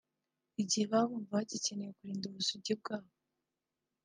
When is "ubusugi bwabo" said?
2.27-3.11